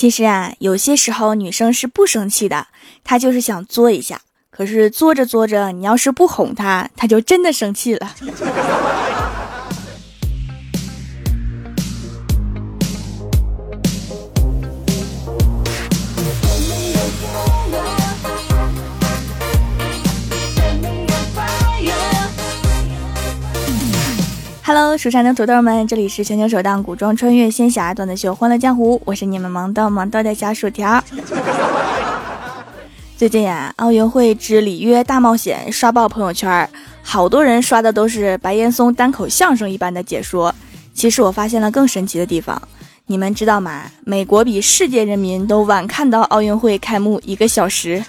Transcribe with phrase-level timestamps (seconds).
[0.00, 2.68] 其实啊，有些时候女生是不生气的，
[3.04, 4.22] 她就是想作一下。
[4.48, 8.10] 可是作着作着，你要是不哄她，她就真的生气了。
[24.72, 31.02] Hello，蜀山的土豆们，这里是全球首档古装穿越仙侠段子秀《欢乐江湖》，我是你们萌到萌到的小薯条。
[33.18, 36.70] 最近呀，奥运会之里约大冒险刷爆朋友圈，
[37.02, 40.54] 好多人刷的都是白岩松单口相声一般的解说。
[40.94, 42.62] 其实我发现了更神奇的地方，
[43.06, 43.82] 你们知道吗？
[44.04, 48.00] 美国比世界人民都晚看到奥运会开幕一个小时，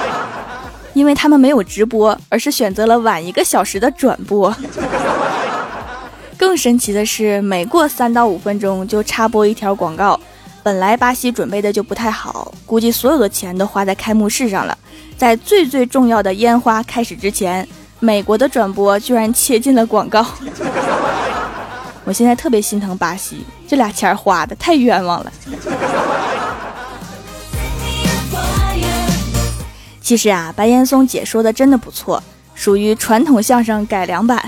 [0.92, 4.54] 因为他们没有直播，而是选择了晚一个小时的转播。
[6.40, 10.18] 更神奇的是，每过三到五分钟就插播一条广告。
[10.62, 14.76] 本来巴西准备的就不太好，估计所有的钱都花在开幕式上了。
[15.18, 20.24] 在最最重要的烟花开始之前，美国的转播居然切进了广告。
[22.04, 25.30] 我现在特别心疼巴西，这俩钱花的太冤枉了。
[30.00, 32.22] 其实啊，白岩松解说的真的不错，
[32.54, 34.42] 属于传统相声改良版。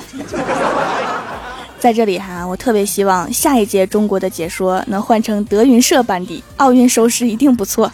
[1.82, 7.90] 在这里哈，我特别希望下一届中国的解说能换成德云社班底，奥运收视一定不错。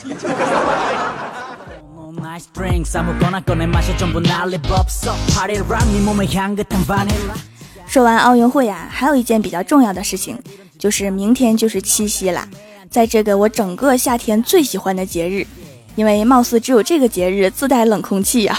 [7.87, 10.39] 说完奥运会呀，还有一件比较重要的事情，
[10.79, 12.47] 就是明天就是七夕啦，
[12.91, 15.47] 在这个我整个夏天最喜欢的节日，
[15.95, 18.59] 因为貌似只有这个节日自带冷空气呀，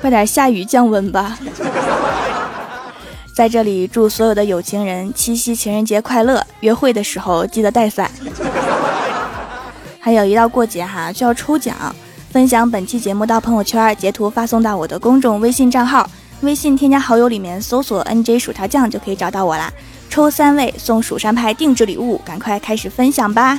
[0.00, 1.38] 快点下雨降温吧。
[3.34, 6.46] 在这里祝所有的有情人七夕情人节快乐！
[6.60, 8.10] 约会的时候记得带伞。
[9.98, 11.74] 还有一到过节哈就要抽奖，
[12.30, 16.08] 分享本期节目到朋友圈，截图发送到我的公众微信账号，
[16.42, 19.72] 微信添加好友里面搜索 NJ 薯条酱就可以找到我啦。
[20.10, 23.58] 抽三位送蜀山派定制礼物，赶快开始分享吧！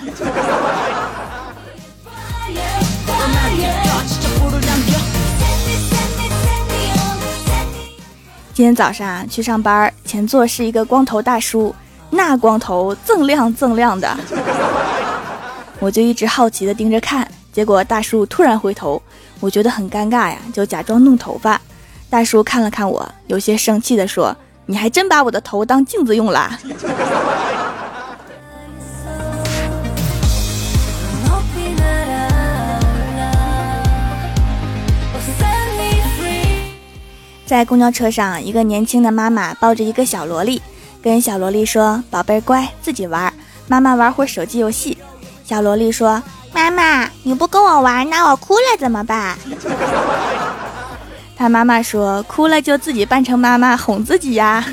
[8.53, 11.73] 今天早上去上班，前座是一个光头大叔，
[12.11, 14.15] 那光头锃亮锃亮的，
[15.79, 17.27] 我就一直好奇的盯着看。
[17.51, 19.01] 结果大叔突然回头，
[19.39, 21.59] 我觉得很尴尬呀，就假装弄头发。
[22.11, 24.35] 大叔看了看我，有些生气的说
[24.67, 26.55] ：“你还真把我的头当镜子用了！”
[37.53, 40.59] 在公交车上，一个年轻的妈妈抱着一个小萝莉，
[41.03, 43.31] 跟小萝莉说：“宝贝儿乖，自己玩，
[43.67, 44.97] 妈妈玩会手机游戏。”
[45.45, 46.19] 小萝莉说
[46.51, 49.37] ：“妈妈，你不跟我玩，那我哭了怎么办？”
[51.37, 54.65] 他妈妈说：“哭了就自己扮成妈妈哄自己呀。”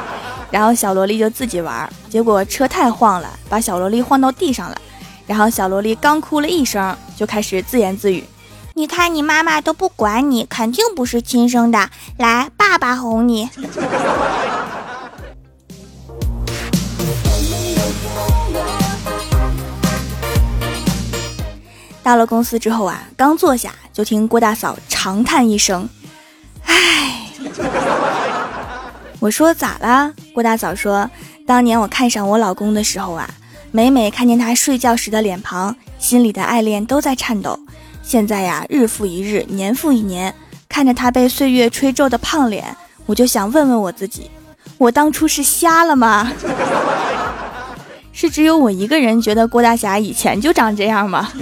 [0.52, 4.76] 然后小萝莉就自己玩，结果车太晃了，把小萝莉晃到地上了。
[5.26, 8.22] 然后小萝莉刚哭了一声，就开始自言自语。
[8.80, 11.90] 你看，你妈妈都不管你，肯定不是亲生的。
[12.16, 13.50] 来，爸爸哄你。
[22.02, 25.86] 到了公司之后啊，刚坐下就听郭大嫂长叹一声
[26.64, 27.26] ：“唉。”
[29.20, 30.10] 我说咋啦？
[30.32, 31.10] 郭大嫂说
[31.46, 33.28] ：“当年我看上我老公的时候啊，
[33.72, 37.60] 每每看见他睡觉时的脸庞，心里的爱恋都在颤抖。”
[38.10, 40.34] 现在呀，日复一日，年复一年，
[40.68, 42.76] 看着他被岁月吹皱的胖脸，
[43.06, 44.28] 我就想问问我自己：
[44.78, 46.32] 我当初是瞎了吗？
[48.10, 51.30] 是只有我一个人觉得郭大侠以前就长这样吗？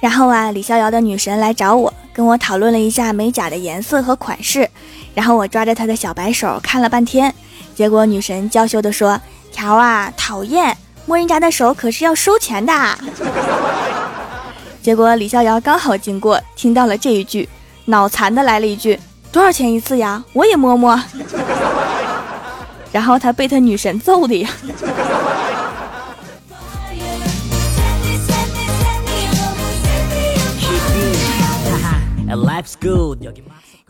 [0.00, 4.68] 然后啊，李逍遥的女神来找我，跟我讨论了一下美甲的颜色和款式，
[5.14, 7.34] 然后我抓着她的小白手看了半天。
[7.78, 9.20] 结果女神娇羞地说
[9.54, 10.76] ：“条啊，讨厌，
[11.06, 12.72] 摸人家的手可是要收钱的。
[14.82, 17.48] ”结果李逍遥刚好经过，听到了这一句，
[17.84, 18.98] 脑残的来了一句
[19.30, 20.20] ：“多少钱一次呀？
[20.32, 21.00] 我也摸摸。
[22.90, 24.50] ”然后他被他女神揍的呀。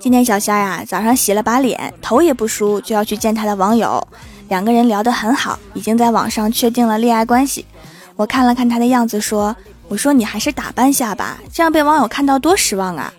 [0.00, 4.06] 今天小仙儿啊，早上洗了把脸，头也不梳，就要去见他的网友。
[4.48, 7.66] 两个人聊得很好，已经在网上确定了恋爱关系。
[8.14, 9.56] 我看了看他的样子，说
[9.88, 13.12] ：“我说你还是打扮下吧，这样被网友看到多失望啊。”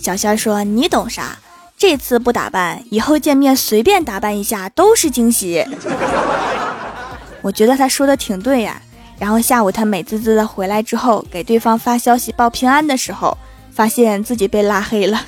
[0.00, 1.38] 小仙儿说：“你懂啥？
[1.76, 5.62] 这次不打扮，以后见面随便打扮一下都是惊喜。
[7.42, 8.80] 我觉得他说的挺对呀。
[9.18, 13.36] 然后下午他美滋滋的回来之后，给对方发消息报平安的时候，
[13.72, 15.20] 发现自己被拉黑了。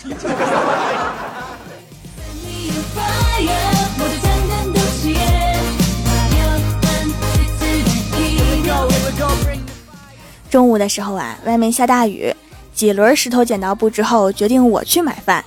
[10.75, 12.35] 午的时候啊，外面下大雨，
[12.75, 15.45] 几轮石头剪刀布之后，决定我去买饭。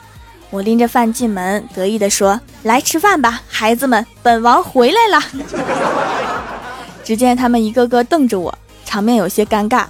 [0.49, 5.21] 我拎着饭进门，得意地说：“来吃饭吧，孩子们，本王回来了。
[7.03, 9.83] ”只见他们一个个瞪着我，场面有些尴尬。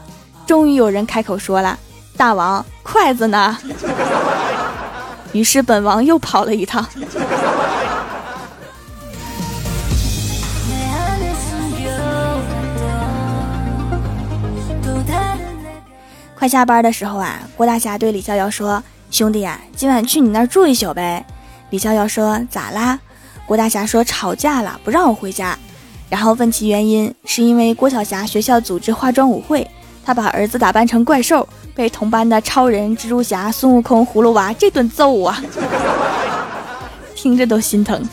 [0.47, 1.77] 终于有人开口说了
[2.17, 3.55] ：“大王，筷子呢？”
[5.33, 6.83] 于是本王又跑了一趟。
[16.37, 21.25] 快下班的时候啊，郭大侠对李逍遥说：“兄弟啊，今晚去你那儿住一宿呗。”
[21.71, 22.99] 李逍遥说：“咋啦？”
[23.47, 25.57] 郭大侠说：“吵架了，不让我回家。”
[26.09, 29.67] 然后问其原因，是因为郭晓霞学校组织化妆舞会，
[30.05, 35.41] 他把儿子打扮成怪兽，被同班的超人、蜘蛛侠、孙悟空、葫芦娃这顿揍啊，
[37.15, 38.07] 听着都心疼。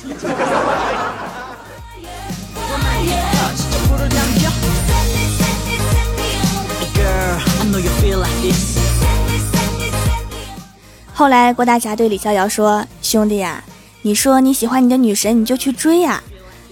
[11.12, 13.62] 后来，郭大侠对李逍遥说：“兄弟呀，
[14.02, 16.22] 你说你喜欢你的女神，你就去追呀。”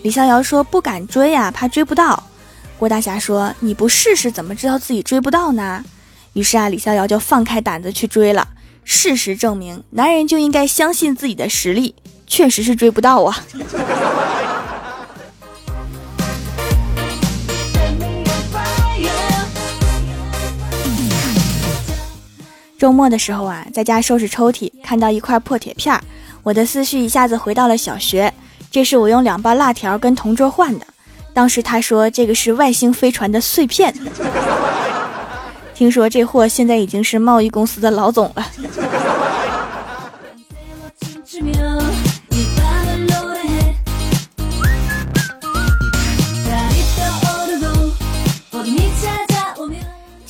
[0.03, 2.25] 李逍遥说：“不敢追呀，怕追不到。”
[2.77, 5.85] 郭大侠说：“你不试试，怎么知道自己追不到呢？”
[6.35, 8.49] 于是啊，李逍遥就放开胆子去追了。
[8.85, 11.95] 事实证明，男人就应该相信自己的实力，
[12.27, 13.45] 确实是追不到啊。
[22.83, 26.03] 周末的时候啊，在家收拾抽屉，看到一块破铁片儿，
[26.43, 28.35] 我的思绪一下子回到了小学。
[28.73, 30.85] 这是我用两包辣条跟同桌换的，
[31.33, 33.95] 当时他说这个是外星飞船的碎片。
[35.73, 38.45] 听说这货现在已经是贸易公司的老总了。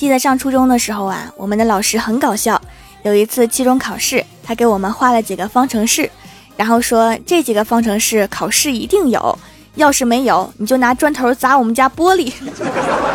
[0.03, 2.61] 记得上初中的时候啊，我们的老师很搞笑。
[3.03, 6.11] 有一次期中考试，他给我们画了几个方程式，
[6.57, 9.39] 然后说这几个方程式考试一定有，
[9.75, 12.33] 要是没有，你就拿砖头砸我们家玻璃。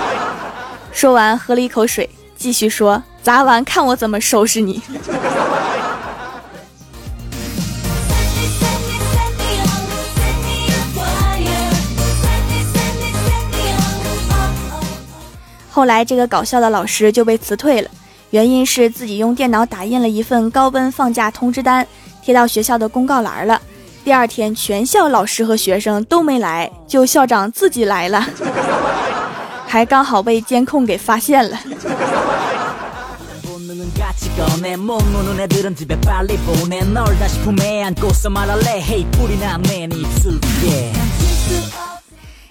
[0.91, 2.09] 说完喝了一口水，
[2.39, 4.81] 继续说：砸完看我怎么收拾你。
[15.79, 17.89] 后来，这个搞笑的老师就被辞退了，
[18.31, 21.87] 原因是自己用电脑打印了一份高温放假通知单，
[22.21, 23.63] 贴到学校的公告栏了。
[24.03, 28.27] 第二天，全校老师和学生都没来，就校长自己来了，
[29.69, 31.57] 还刚好被监控给发现了。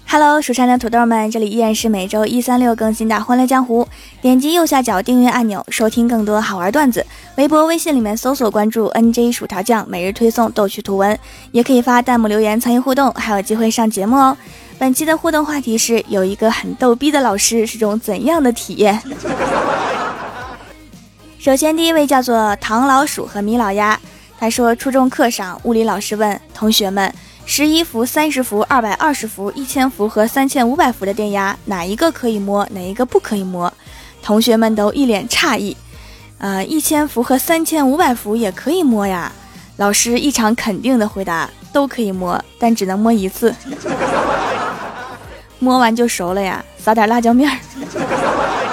[0.10, 3.84] Hello，蜀山的土豆们，这里依然是每周一、三、六更新的《欢乐江湖》。
[4.22, 7.06] 点击右下角订阅按钮，收听更多好玩段子。
[7.36, 11.20] 微博、微信里面搜索关注 NJ 薯条酱，每日推送逗趣图文，
[11.52, 14.38] 也可以发弹幕留言参与互动，还有机会上节目哦。
[14.80, 19.02] 本期的互动话题是：有一个很逗逼的老师是种怎样的体验？
[21.38, 24.00] 首先，第一位叫做唐老鼠和米老鸭，
[24.40, 27.14] 他说初中课上，物理老师问同学们。
[27.50, 33.72] 十一伏、三十伏、二百二十伏、一千伏和三千五百伏的电压，哪一个可以摸，哪一个不可以摸？
[34.22, 35.76] 同学们都一脸诧异。
[36.40, 39.32] 呃，一千伏和三千五百伏也可以摸呀。
[39.78, 43.56] 老师异常肯定的回答：都可以摸，但只能摸一次，
[45.58, 46.64] 摸完就熟了呀。
[46.78, 48.67] 撒点辣椒面儿。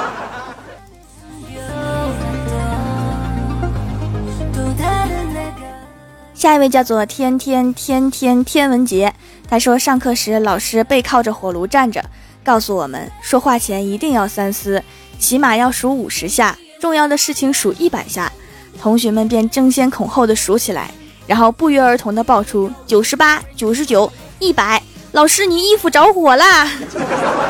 [6.44, 9.14] 下一位叫做天天天天天文杰，
[9.48, 12.04] 他说上课时老师背靠着火炉站着，
[12.44, 14.84] 告诉我们说话前一定要三思，
[15.18, 18.30] 起码要数五十下，重要的事情数一百下。
[18.78, 20.90] 同学们便争先恐后的数起来，
[21.26, 24.82] 然后不约而同的报出九十八、九十九、一百。
[25.12, 26.70] 老师，你衣服着火啦！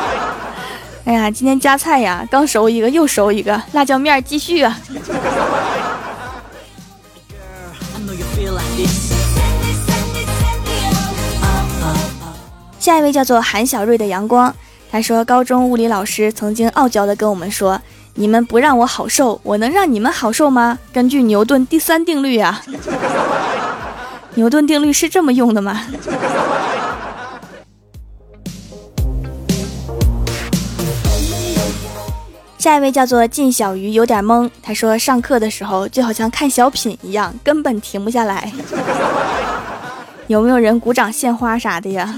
[1.03, 4.79] 哎呀，今天加菜呀，刚熟一个又熟一个，辣椒面继续啊。
[12.79, 14.53] 下一位叫做韩小瑞的阳光，
[14.91, 17.81] 他说高中物理老师曾经傲娇的跟我们说
[18.13, 22.61] ：“你们不让我好受，我能让你们好受吗？”根据牛顿第三定律啊。
[24.35, 25.81] 牛顿定律是这么用的吗？
[32.65, 34.49] 下一位叫做靳小鱼，有点懵。
[34.63, 38.51] 他说上课的时候就好像看小品一样，根本停不下来。
[40.25, 42.17] 有没有人鼓掌献花啥的呀？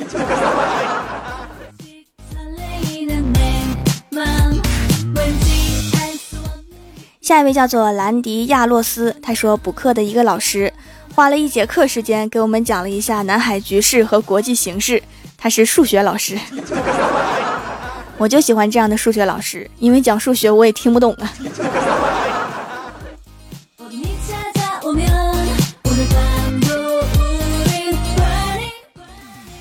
[7.20, 10.72] 下一位叫做兰迪亚洛斯，他说补课的一个老师
[11.14, 15.04] 花了一节课时间给我们讲了一下南海局势和国际形势。
[15.38, 16.40] 他是数学老师。
[18.18, 21.32] 我就喜欢这样的数学老师，因为讲数学我也听不懂啊。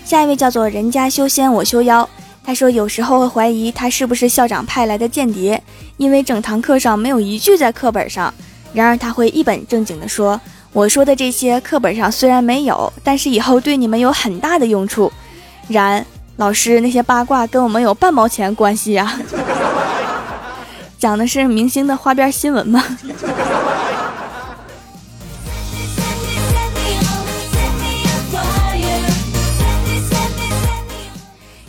[0.05, 2.09] 下一位叫做人家修仙我修妖，
[2.45, 5.63] 他说有时候会怀疑他是不是校长派来的间谍，
[5.99, 8.33] 因为整堂课上没有一句在课本上。
[8.73, 10.41] 然而他会一本正经的说
[10.73, 15.13] ：“我说的这些课本上虽然没有，但是以后对你们有很大的用处。”
[15.69, 16.07] 然。
[16.37, 19.19] 老师，那些八卦跟我们有半毛钱关系呀？
[20.99, 22.85] 讲的是明星的花边新闻吗？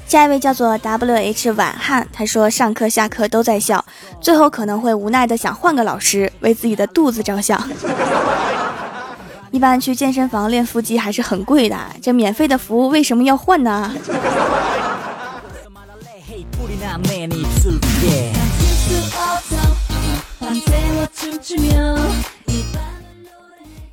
[0.06, 3.84] 下一位叫做 W H 晚汉，他说上课下课都在笑，
[4.20, 7.62] 最后可能会无奈的想换个老师，为自己的肚子着想。
[9.52, 13.92] 一般去健身房练腹肌还是很贵的，这免费的服务为什么要换呢？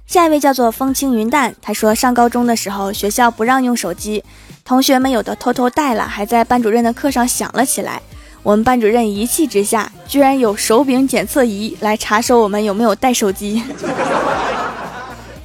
[0.06, 4.23] 下一位叫做风轻云淡，他说上高中的时候学校不让用手机，
[4.64, 8.00] 同学们有的偷偷带了，还在班主任的课上响了起来。
[8.42, 13.62] 我们班主任一气之下，居然有手柄检测仪来查收我们有没有带手机。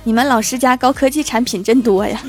[0.03, 2.19] 你们老师家高科技产品真多呀！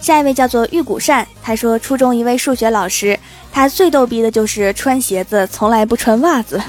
[0.00, 3.18] 下一位叫做玉谷善，他说初中一位数学老师，
[3.52, 6.60] 他最逗逼的就是穿鞋子从来不穿袜子。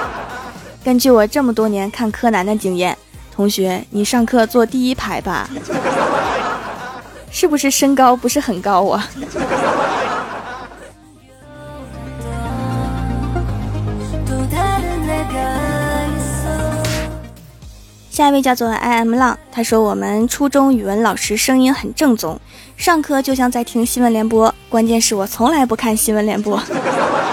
[0.84, 2.96] 根据我这么多年看柯南的经验，
[3.34, 5.48] 同学你上课坐第一排吧，
[7.32, 9.08] 是不是身高不是很高啊？
[18.16, 22.40] 下一位叫做 I M 浪，他说我们初中语文老师声音很正宗，
[22.74, 24.54] 上课就像在听新闻联播。
[24.70, 26.58] 关键是我从来不看新闻联播，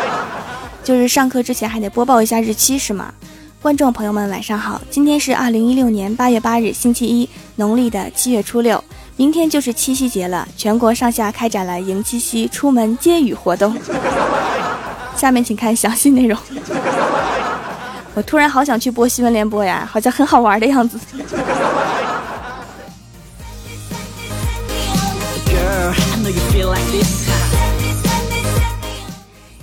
[0.83, 3.13] 就是上课之前还得播报一下日期，是吗？
[3.61, 8.83] 观众朋友们晚上好，今天是二零一六年八月八日星期一，农历的七月初六，
[9.15, 13.73] 明天就是七夕节了，全国上下开展了迎七夕出门接雨活动。
[15.15, 16.37] 下面请看详细内容。
[18.15, 20.99] 我突然好想去播新闻联播呀，好像很好玩的样子。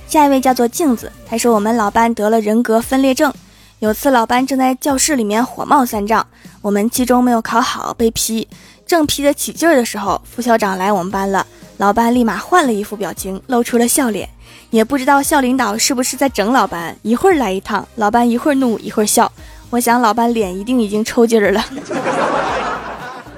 [0.08, 3.32] 下一位叫做镜子，他说我们老班得了人格分裂症。
[3.78, 6.26] 有次老班正在教室里面火冒三丈，
[6.60, 8.46] 我们期中没有考好被批，
[8.84, 14.28] 正批得起劲儿的时候，副校长来我们班了，老班立马换了一副表情，露出了笑脸。
[14.70, 19.30] 也不知道校领导是不是在整老班，一会儿来一趟，老班一会儿怒一会儿笑。
[19.68, 21.64] 我想老班脸一定已经抽筋儿了。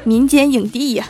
[0.05, 1.07] 民间影帝呀！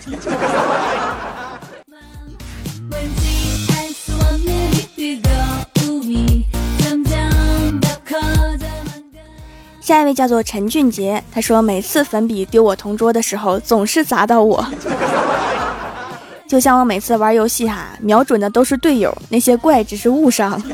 [9.81, 14.65] 下一位叫做陈俊杰，他说每次粉笔丢我同桌的时候，总是砸到我。
[16.53, 20.63] 就像我每次玩游戏哈，瞄准的都是队友，那些怪只是误伤。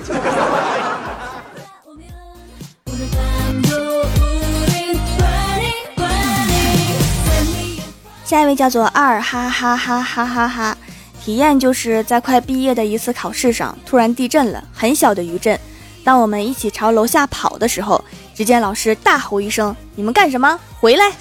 [8.27, 10.77] 下一位叫做二哈哈哈哈哈哈，
[11.23, 15.57] 体验就是在快毕业的一次考试上，突然地震了，很小的余震。
[16.03, 18.05] 当我们一起朝楼下跑的时候，
[18.35, 20.59] 只见老师大吼一声：“你们干什么？
[20.81, 21.13] 回来！”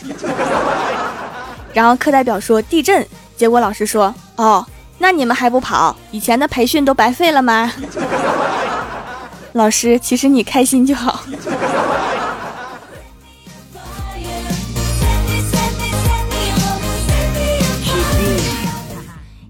[1.75, 3.07] 然后课代表说：“地震。”
[3.37, 4.65] 结果老师说：“哦，
[4.97, 5.95] 那你们还不跑？
[6.09, 7.71] 以前的培训都白费了吗？”
[9.53, 11.21] 老师，其实你开心就好。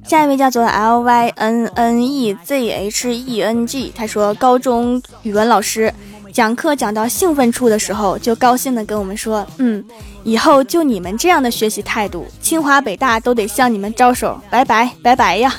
[0.05, 5.93] 下一位叫做 L Y N N E Z H E N G，他说高中语文老师。
[6.37, 9.83] 讲课讲到兴奋处的时候，就高兴的跟我们说：“嗯，
[10.23, 15.55] 以后就你们这样的学习态度，清华北大都得向你们招手，拜拜拜拜呀！”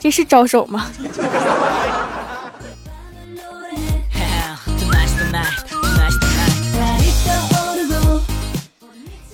[0.00, 0.86] 这是招手吗？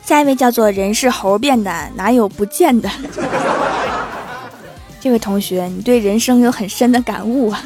[0.04, 2.90] 下一位叫做人是猴变的，哪有不见的？
[5.00, 7.62] 这位同学，你对人生有很深的感悟啊。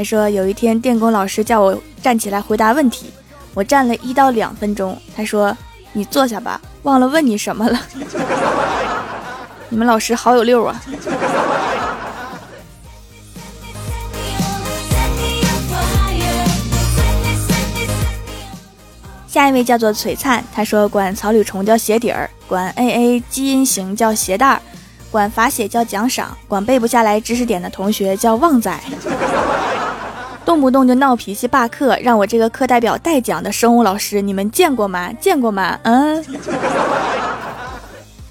[0.00, 3.10] 他说有一天电工老师叫我站起来回答问题，
[3.52, 4.98] 我站了一到两分钟。
[5.14, 5.54] 他说
[5.92, 7.78] 你坐下吧，忘了问你什么了。
[9.68, 10.80] 你们老师好有溜啊。
[19.28, 24.62] 下一位叫做璀璨，他说管草履虫叫鞋底儿，管 A A 基因型叫鞋带儿，
[25.10, 28.74] 管罚写叫奖赏，管背不下来知识点的同学叫旺仔，
[30.44, 35.12] 动不动就闹脾气罢课，让我这个课代表代讲的生物老师，你们见过吗？
[35.20, 35.78] 见过吗？
[35.82, 36.24] 嗯。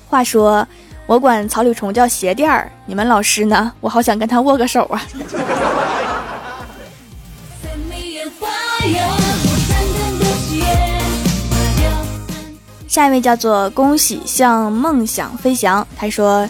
[0.10, 0.68] 话说
[1.06, 3.72] 我管草履虫叫鞋垫儿，你们老师呢？
[3.80, 5.02] 我好想跟他握个手啊。
[12.88, 16.50] 下一位叫做恭喜向梦想飞翔，他说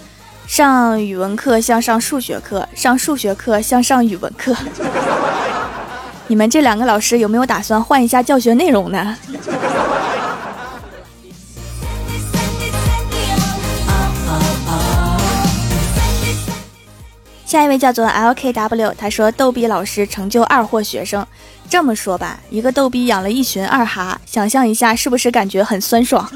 [0.50, 4.52] 上语文课像上数学课，上数学课像上语文课。
[6.26, 9.16] 你们这两个老师有没有打算换一下教学内容呢？
[17.46, 21.24] 下一位叫做 LKW，他说逗逼老师成就二货学生。
[21.70, 26.28] 这么说吧，一个逗逼养了一群二哈，想象一下是不是感觉很酸爽？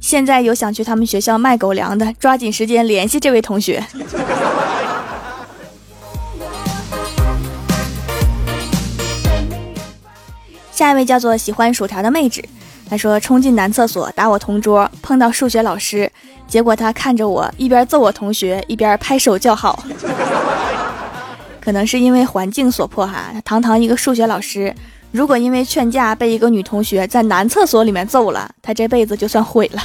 [0.00, 3.84] 现在有想去他们学校卖狗粮的，抓紧时间联系这位同学。
[10.72, 12.42] 下一位叫做喜欢薯条的妹纸，
[12.88, 16.10] 她说冲进男厕所打我同桌，碰到数学老师。
[16.48, 19.84] 结果他看着我，一边揍我同学，一边拍手叫好。
[21.60, 24.74] 可能是因为环境所迫哈，堂堂一个数学老师，
[25.12, 29.82] 如果因为劝架被一个女同学在男厕所里面揍了，他这辈子就算毁了。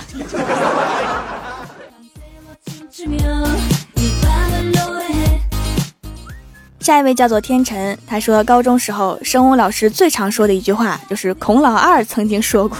[6.79, 12.77] 下一位叫做天辰，他说高中时候生物老师最常说的一句话就是孔老二曾经说过。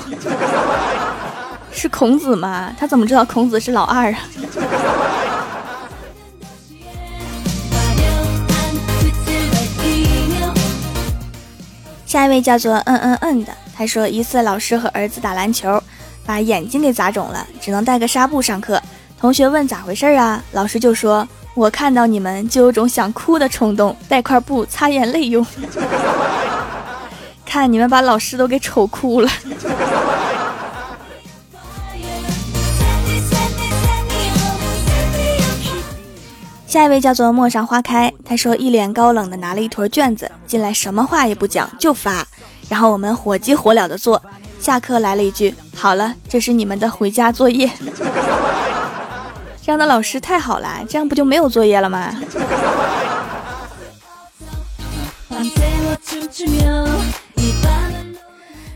[1.74, 2.72] 是孔子吗？
[2.80, 4.20] 他怎么知道孔子是老二啊？
[12.16, 15.84] 下一位叫做嗯嗯嗯的，他说一次老师和儿子打篮球，
[16.26, 18.82] 把眼睛给砸肿了，只能带个纱布上课。
[19.20, 20.42] 同学问咋回事啊？
[20.54, 25.46] 老师就说：“我看到你们就有种想哭的冲动，带块布擦眼泪用。
[27.46, 29.30] ”看你们把老师都给丑哭了。
[36.76, 42.28] 下一位叫做陌上花开，他说一脸高冷的拿了一坨卷子进来，什么话也不讲就发，
[42.68, 44.22] 然后我们火急火燎的做。
[44.60, 47.72] 下课来了一句：“好了，这是你们的回家作业。”
[49.64, 52.14] 这样的老师太好了，这样不就没有作业了吗？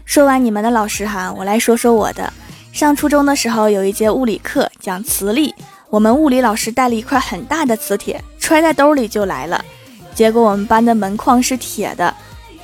[0.05, 2.31] 说完你们的老师哈，我来说说我的。
[2.71, 5.53] 上初中的时候有一节物理课讲磁力。
[5.91, 9.65] 我们物理老师带了一块很大的磁铁，揣在兜里就来了。
[10.13, 12.13] 结果我们班的门框是铁的。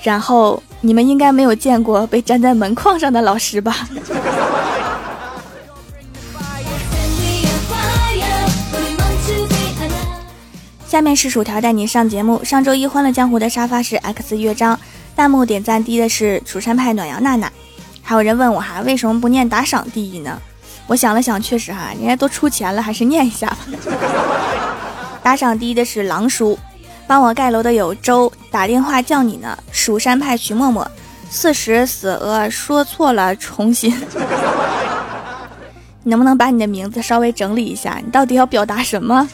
[0.04, 3.90] 然后你们应该没有见过被粘在门框上的老师吧？
[10.86, 12.44] 下面是薯条带你上节目。
[12.44, 14.80] 上周一欢乐江湖的沙发是 X 乐章，
[15.16, 17.52] 弹幕点赞低的是蜀山派暖阳娜娜。
[18.04, 20.40] 还有人问我哈，为什么不念打赏第一呢？
[20.88, 23.58] 我想了想，确实哈，人家都出钱了，还是念一下吧。
[25.24, 26.58] 打赏第一的是狼叔，
[27.08, 29.58] 帮我盖楼的有周，打电话叫你呢。
[29.72, 30.88] 蜀山派徐默默，
[31.30, 33.92] 四十死鹅说错了，重新。
[36.04, 38.00] 你能不能把你的名字稍微整理一下？
[38.06, 39.28] 你到底要表达什么？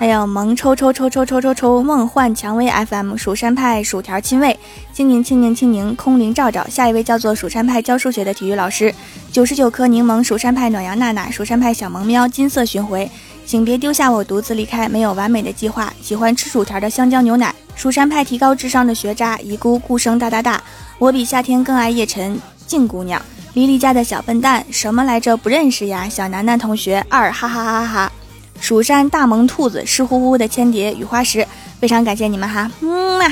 [0.00, 4.58] 还有萌抽抽抽抽抽抽抽梦幻蔷薇 FM 蜀山派薯条亲卫
[4.94, 8.94] 青柠青柠青柠空灵照照，下一位叫做蜀山派教数学的体育老师，
[9.30, 13.10] 九十九颗柠檬蜀山派暖阳娜娜蜀山派小萌喵金色巡回，
[13.44, 20.62] 请别丢下我独自离开，没有完美的计划，喜欢吃薯条的香蕉牛奶，蜀山派提高智商的学渣遗孤顾生大大大，
[20.98, 23.20] 我比夏天更爱叶晨静姑娘，
[23.52, 25.36] 莉莉家的小笨蛋什么来着？
[25.36, 28.12] 不认识呀，小楠楠同学二哈哈哈哈哈。
[28.60, 31.46] 蜀山大萌兔子湿乎乎的千叠雨花石，
[31.80, 33.24] 非常感谢你们哈，嗯嘛，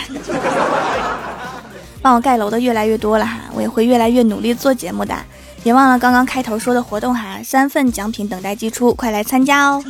[2.00, 5.14] 帮我盖楼的越来越多了哈，我也会越来越努力做节目的，
[5.62, 9.84] 别忘了刚刚开头说的活动哈，三份奖品等待寄出，快来参加哦！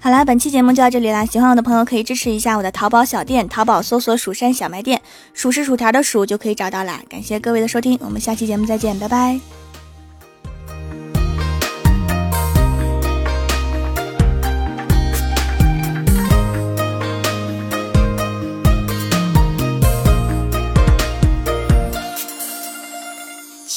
[0.00, 5.00] 好啦，本期节目就到这里啦，喜欢我的朋友可以支持一下我的淘宝小店，淘宝搜索“蜀山小卖店”，
[5.32, 7.00] 数是薯条的数就可以找到啦。
[7.08, 9.63] 感谢各位的收听，我们下期节目再见，拜拜。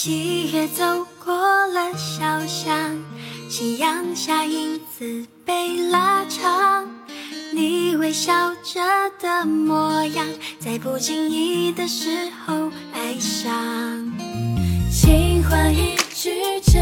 [0.08, 2.98] 七月走过了小巷，
[3.50, 6.88] 夕阳下影子被拉长，
[7.54, 8.80] 你微笑着
[9.20, 10.26] 的模样，
[10.62, 13.54] 在不经意的时候爱上。
[14.90, 16.80] 情话一句就